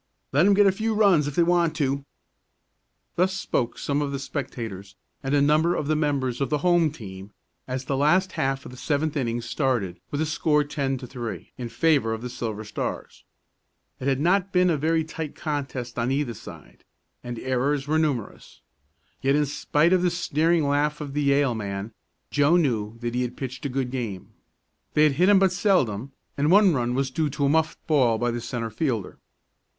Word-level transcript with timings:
"Let 0.31 0.47
'em 0.47 0.55
get 0.55 0.65
a 0.65 0.71
few 0.71 0.95
runs 0.95 1.27
if 1.27 1.35
they 1.35 1.43
want 1.43 1.75
to." 1.75 2.05
Thus 3.17 3.35
spoke 3.35 3.77
some 3.77 4.01
of 4.01 4.11
the 4.11 4.17
spectators, 4.17 4.95
and 5.21 5.35
a 5.35 5.43
number 5.43 5.75
of 5.75 5.85
the 5.85 5.95
members 5.95 6.41
of 6.41 6.49
the 6.49 6.57
home 6.65 6.89
team, 6.89 7.33
as 7.67 7.85
the 7.85 7.95
last 7.95 8.31
half 8.31 8.65
of 8.65 8.71
the 8.71 8.77
seventh 8.79 9.15
inning 9.15 9.41
started 9.41 9.99
with 10.09 10.19
the 10.19 10.25
score 10.25 10.63
ten 10.63 10.97
to 10.97 11.05
three 11.05 11.51
in 11.55 11.69
favor 11.69 12.13
of 12.13 12.23
the 12.23 12.31
Silver 12.31 12.63
Stars. 12.63 13.25
It 13.99 14.07
had 14.07 14.19
not 14.19 14.51
been 14.51 14.71
a 14.71 14.75
very 14.75 15.03
tight 15.03 15.35
contest 15.35 15.99
on 15.99 16.11
either 16.11 16.33
side, 16.33 16.83
and 17.23 17.37
errors 17.37 17.85
were 17.87 17.99
numerous. 17.99 18.61
Yet, 19.21 19.35
in 19.35 19.45
spite 19.45 19.93
of 19.93 20.01
the 20.01 20.09
sneering 20.09 20.67
laugh 20.67 20.99
of 20.99 21.13
the 21.13 21.21
Yale 21.21 21.53
man, 21.53 21.93
Joe 22.31 22.57
knew 22.57 22.97
that 23.01 23.13
he 23.13 23.21
had 23.21 23.37
pitched 23.37 23.67
a 23.67 23.69
good 23.69 23.91
game. 23.91 24.33
They 24.95 25.03
had 25.03 25.11
hit 25.21 25.29
him 25.29 25.37
but 25.37 25.51
seldom, 25.51 26.11
and 26.39 26.49
one 26.49 26.73
run 26.73 26.95
was 26.95 27.11
due 27.11 27.29
to 27.29 27.45
a 27.45 27.49
muffed 27.49 27.85
ball 27.85 28.17
by 28.17 28.31
the 28.31 28.41
centre 28.41 28.71
fielder. 28.71 29.19